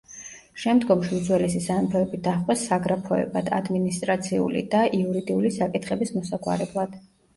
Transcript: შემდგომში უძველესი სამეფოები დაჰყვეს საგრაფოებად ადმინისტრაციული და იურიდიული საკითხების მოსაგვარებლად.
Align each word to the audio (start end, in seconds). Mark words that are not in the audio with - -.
შემდგომში 0.61 1.11
უძველესი 1.17 1.59
სამეფოები 1.65 2.19
დაჰყვეს 2.27 2.63
საგრაფოებად 2.71 3.53
ადმინისტრაციული 3.61 4.65
და 4.73 4.83
იურიდიული 5.01 5.53
საკითხების 5.63 6.15
მოსაგვარებლად. 6.21 6.99